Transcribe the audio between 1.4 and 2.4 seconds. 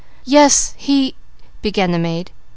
began the maid.